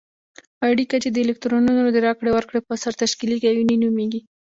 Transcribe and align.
اړیکه 0.69 0.95
چې 1.03 1.09
د 1.11 1.17
الکترونونو 1.25 1.83
د 1.91 1.97
راکړې 2.07 2.31
ورکړې 2.33 2.59
په 2.63 2.71
اثر 2.77 2.93
تشکیلیږي 3.03 3.47
آیوني 3.51 3.75
نومیږي. 3.83 4.21